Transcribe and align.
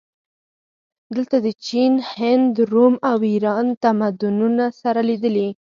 دلته 1.15 1.37
د 1.45 1.47
چین، 1.65 1.93
هند، 2.13 2.53
روم 2.71 2.93
او 3.09 3.17
ایران 3.31 3.65
تمدنونه 3.83 4.65
سره 4.81 5.01
لیدلي 5.09 5.49